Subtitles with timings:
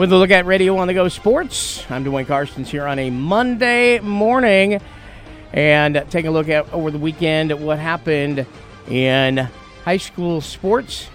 [0.00, 3.10] With a look at Radio on the Go Sports, I'm Duane Carstens here on a
[3.10, 4.80] Monday morning
[5.52, 8.46] and taking a look at over the weekend what happened
[8.88, 9.36] in
[9.84, 11.10] high school sports.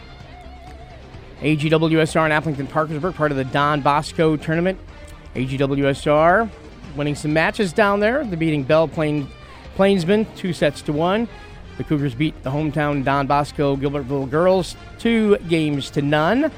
[1.42, 4.80] AGWSR and Aplington Parkersburg, part of the Don Bosco tournament.
[5.34, 6.48] AGWSR
[6.96, 8.24] winning some matches down there.
[8.24, 9.28] They're beating Belle Plaine,
[9.74, 11.28] Plainsman two sets to one.
[11.78, 16.52] The Cougars beat the hometown Don Bosco Gilbertville girls two games to none.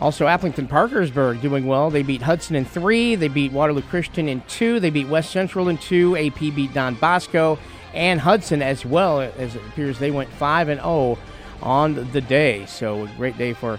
[0.00, 1.90] Also, Aplington Parkersburg doing well.
[1.90, 3.16] They beat Hudson in three.
[3.16, 4.80] They beat Waterloo Christian in two.
[4.80, 6.16] They beat West Central in two.
[6.16, 7.58] AP beat Don Bosco
[7.92, 9.20] and Hudson as well.
[9.20, 11.18] As it appears, they went five and zero oh
[11.62, 12.64] on the day.
[12.64, 13.78] So a great day for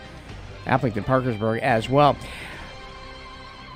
[0.66, 2.16] Aplington Parkersburg as well.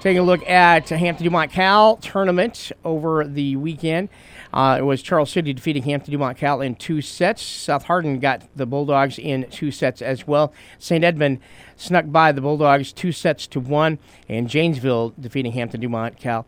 [0.05, 4.09] Taking a look at Hampton Dumont Cal tournament over the weekend.
[4.53, 7.41] Uh, it was Charles City defeating Hampton Dumont Cal in two sets.
[7.41, 10.53] South Hardin got the Bulldogs in two sets as well.
[10.77, 11.03] St.
[11.03, 11.39] Edmund
[11.75, 13.97] snuck by the Bulldogs two sets to one,
[14.29, 16.45] and Janesville defeating Hampton Dumont Cal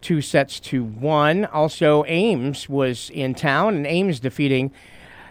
[0.00, 1.46] two sets to one.
[1.46, 4.70] Also, Ames was in town, and Ames defeating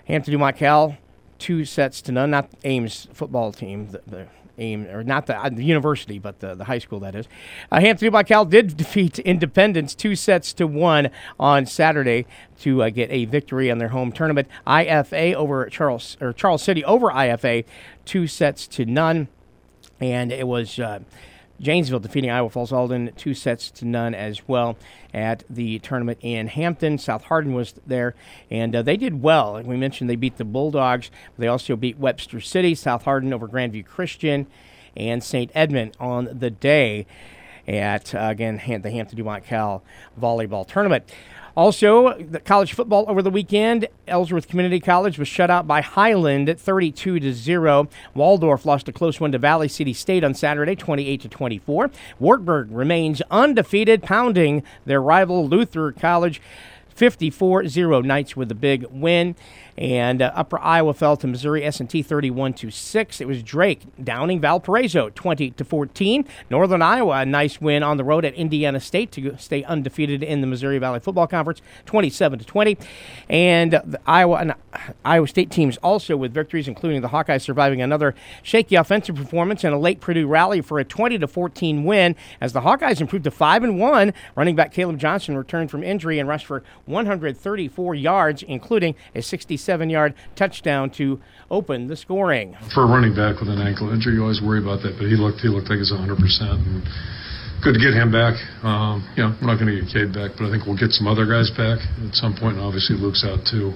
[0.07, 0.97] Hampton Dumont Cal
[1.39, 2.31] two sets to none.
[2.31, 6.55] Not Ames football team, the, the aim, or not the, uh, the university, but the,
[6.55, 7.27] the high school, that is.
[7.71, 12.25] Uh, Hampton Dumont Cal did defeat Independence two sets to one on Saturday
[12.61, 14.47] to uh, get a victory on their home tournament.
[14.67, 17.65] IFA over Charles, or Charles City over IFA,
[18.05, 19.27] two sets to none.
[19.99, 20.79] And it was.
[21.61, 24.77] Janesville defeating Iowa Falls Alden two sets to none as well
[25.13, 26.97] at the tournament in Hampton.
[26.97, 28.15] South Hardin was there,
[28.49, 29.53] and uh, they did well.
[29.53, 31.11] Like we mentioned, they beat the Bulldogs.
[31.37, 34.47] They also beat Webster City, South Hardin over Grandview Christian,
[34.97, 35.51] and St.
[35.53, 37.05] Edmund on the day
[37.67, 39.83] at, uh, again, the Hampton Dumont Cal
[40.19, 41.09] volleyball tournament.
[41.55, 46.47] Also, the college football over the weekend, Ellsworth Community College was shut out by Highland
[46.47, 47.89] at 32 to 0.
[48.15, 51.91] Waldorf lost a close one to Valley City State on Saturday, 28 to 24.
[52.19, 56.41] Wartburg remains undefeated, pounding their rival Luther College
[57.01, 59.35] 54 0 Knights with a big win.
[59.75, 63.21] And uh, Upper Iowa fell to Missouri S&T 31 to 6.
[63.21, 66.25] It was Drake downing Valparaiso 20 to 14.
[66.51, 70.41] Northern Iowa a nice win on the road at Indiana State to stay undefeated in
[70.41, 72.77] the Missouri Valley Football Conference 27 to 20.
[73.29, 74.53] And the Iowa and
[75.03, 78.13] Iowa State teams also with victories including the Hawkeyes surviving another
[78.43, 82.53] shaky offensive performance and a late Purdue rally for a 20 to 14 win as
[82.53, 84.13] the Hawkeyes improved to 5 and 1.
[84.35, 89.89] Running back Caleb Johnson returned from injury and rushed for 134 yards including a 67
[89.89, 91.19] yard touchdown to
[91.49, 92.55] open the scoring.
[92.73, 95.15] For a running back with an ankle injury, you always worry about that, but he
[95.15, 96.11] looked he looked like he's 100%.
[96.11, 96.83] And
[97.63, 98.35] good to get him back.
[98.65, 100.91] Um, you know, we're not going to get Cade back, but I think we'll get
[100.91, 102.57] some other guys back at some point.
[102.57, 103.73] And obviously, Luke's out too.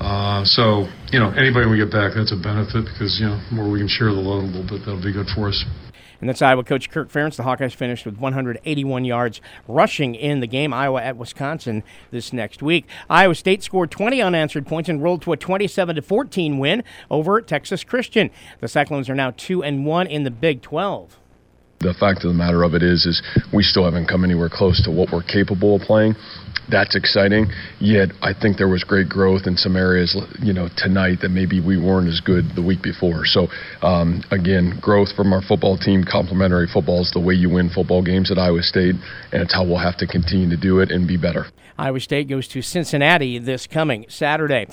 [0.00, 3.68] Uh, so, you know, anybody we get back, that's a benefit because, you know, more
[3.70, 5.64] we can share the load a little bit, that'll be good for us.
[6.20, 7.36] And that's Iowa coach Kirk Ferentz.
[7.36, 10.72] The Hawkeyes finished with 181 yards rushing in the game.
[10.72, 12.86] Iowa at Wisconsin this next week.
[13.10, 17.40] Iowa State scored 20 unanswered points and rolled to a 27 to 14 win over
[17.40, 18.30] Texas Christian.
[18.60, 21.18] The Cyclones are now 2 and 1 in the Big 12
[21.80, 23.22] the fact of the matter of it is is
[23.52, 26.14] we still haven't come anywhere close to what we're capable of playing
[26.68, 27.46] that's exciting.
[27.80, 31.60] Yet I think there was great growth in some areas, you know, tonight that maybe
[31.60, 33.24] we weren't as good the week before.
[33.24, 33.48] So
[33.82, 36.04] um, again, growth from our football team.
[36.04, 38.94] Complementary football is the way you win football games at Iowa State,
[39.32, 41.46] and it's how we'll have to continue to do it and be better.
[41.78, 44.66] Iowa State goes to Cincinnati this coming Saturday.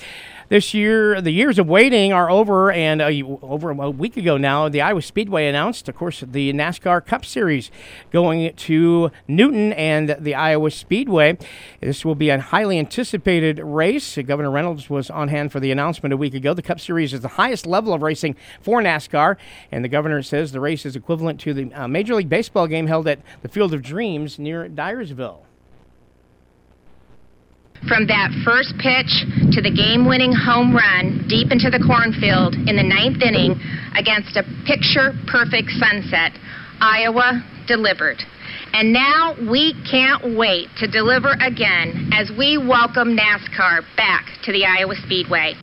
[0.49, 3.09] This year, the years of waiting are over, and uh,
[3.41, 7.71] over a week ago now, the Iowa Speedway announced, of course, the NASCAR Cup Series
[8.11, 11.37] going to Newton and the Iowa Speedway.
[11.83, 14.17] This will be a highly anticipated race.
[14.25, 16.53] Governor Reynolds was on hand for the announcement a week ago.
[16.53, 19.35] The Cup Series is the highest level of racing for NASCAR,
[19.69, 22.87] and the governor says the race is equivalent to the uh, Major League Baseball game
[22.87, 25.41] held at the Field of Dreams near Dyersville.
[27.89, 29.11] From that first pitch
[29.51, 33.59] to the game winning home run deep into the cornfield in the ninth inning
[33.99, 36.31] against a picture perfect sunset,
[36.79, 38.23] Iowa delivered.
[38.73, 44.65] And now we can't wait to deliver again as we welcome NASCAR back to the
[44.65, 45.53] Iowa Speedway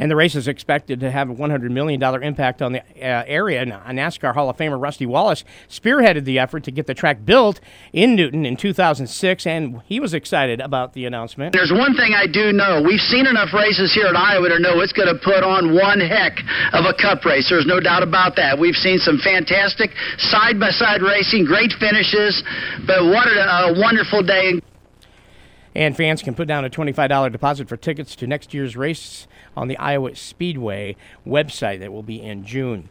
[0.00, 3.60] and the race is expected to have a $100 million impact on the uh, area.
[3.60, 7.60] And NASCAR Hall of Famer Rusty Wallace spearheaded the effort to get the track built
[7.92, 9.04] in Newton in 2006,
[9.46, 11.52] and he was excited about the announcement.
[11.52, 12.80] There's one thing I do know.
[12.80, 16.00] We've seen enough races here at Iowa to know it's going to put on one
[16.00, 16.32] heck
[16.72, 17.50] of a cup race.
[17.50, 18.58] There's no doubt about that.
[18.58, 22.42] We've seen some fantastic side-by-side racing, great finishes,
[22.86, 24.64] but what a wonderful day.
[25.74, 29.68] And fans can put down a $25 deposit for tickets to next year's race on
[29.68, 30.96] the Iowa Speedway
[31.26, 32.88] website that will be in June.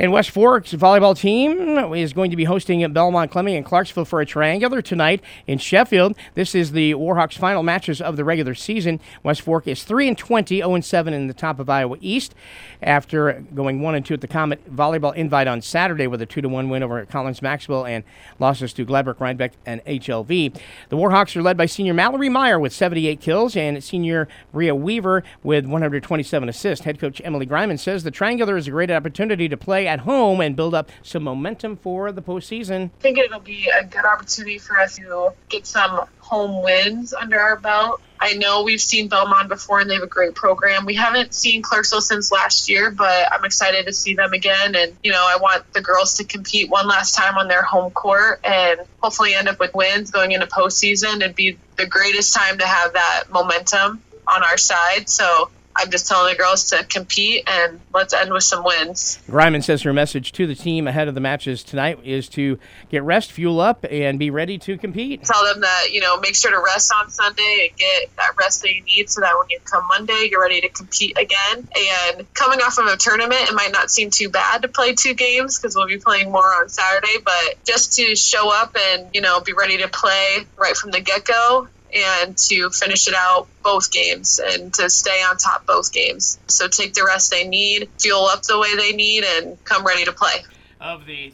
[0.00, 4.06] And West Fork's volleyball team is going to be hosting at Belmond Klemme and Clarksville
[4.06, 6.16] for a triangular tonight in Sheffield.
[6.34, 8.98] This is the Warhawks' final matches of the regular season.
[9.22, 12.34] West Fork is 3 and 20, 0 and 7 in the top of Iowa East
[12.80, 16.40] after going 1 and 2 at the Comet Volleyball Invite on Saturday with a 2
[16.40, 18.02] to 1 win over Collins Maxwell and
[18.38, 20.58] losses to Gladbrook, Reinbeck, and HLV.
[20.88, 25.24] The Warhawks are led by senior Mallory Meyer with 78 kills and senior Bria Weaver
[25.42, 26.86] with 127 assists.
[26.86, 30.40] Head coach Emily Griman says the triangular is a great opportunity to play at home
[30.40, 32.84] and build up some momentum for the postseason.
[32.84, 37.40] I think it'll be a good opportunity for us to get some home wins under
[37.40, 38.00] our belt.
[38.20, 40.86] I know we've seen Belmond before and they have a great program.
[40.86, 44.76] We haven't seen Clarksville since last year, but I'm excited to see them again.
[44.76, 47.90] And, you know, I want the girls to compete one last time on their home
[47.90, 51.16] court and hopefully end up with wins going into postseason.
[51.16, 55.08] It'd be the greatest time to have that momentum on our side.
[55.08, 55.50] So
[55.80, 59.18] I'm just telling the girls to compete and let's end with some wins.
[59.26, 62.58] Griman says her message to the team ahead of the matches tonight is to
[62.90, 65.24] get rest, fuel up, and be ready to compete.
[65.24, 68.60] Tell them that, you know, make sure to rest on Sunday and get that rest
[68.60, 71.66] that you need so that when you come Monday, you're ready to compete again.
[72.14, 75.14] And coming off of a tournament, it might not seem too bad to play two
[75.14, 79.22] games because we'll be playing more on Saturday, but just to show up and, you
[79.22, 83.46] know, be ready to play right from the get go and to finish it out
[83.62, 86.38] both games and to stay on top both games.
[86.46, 90.04] So take the rest they need, fuel up the way they need, and come ready
[90.04, 90.44] to play.
[90.80, 91.32] Of the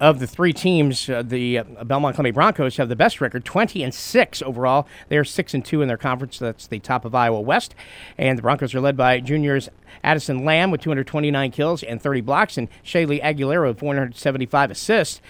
[0.00, 3.82] of the three teams, uh, the uh, Belmond Klemme Broncos have the best record, 20
[3.82, 4.88] and 6 overall.
[5.08, 6.38] They are 6 and 2 in their conference.
[6.38, 7.74] That's the top of Iowa West.
[8.16, 9.68] And the Broncos are led by juniors
[10.02, 15.20] Addison Lamb with 229 kills and 30 blocks, and Shaylee Aguilera with 175 assists.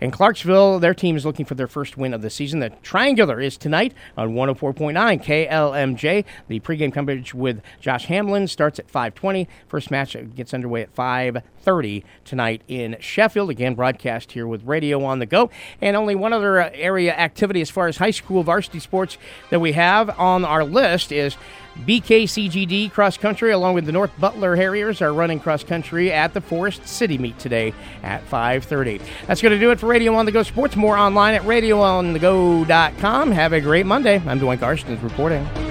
[0.00, 2.60] In Clarksville, their team is looking for their first win of the season.
[2.60, 6.24] The Triangular is tonight on 104.9 KLMJ.
[6.48, 9.46] The pregame coverage with Josh Hamlin starts at 5:20.
[9.68, 13.50] First match gets underway at 5:30 tonight in Sheffield.
[13.50, 15.50] Again, broadcast here with Radio on the Go.
[15.80, 19.16] And only one other uh, area activity as far as high school varsity sports
[19.50, 21.36] that we have on our list is
[21.84, 26.40] BKCGD cross country, along with the North Butler Harriers, are running cross country at the
[26.40, 29.00] Forest City meet today at 5:30.
[29.26, 30.76] That's going to do it for Radio on the Go Sports.
[30.76, 33.30] More online at RadioOnTheGo.com.
[33.30, 34.22] Have a great Monday.
[34.26, 35.65] I'm Duane Carstens reporting.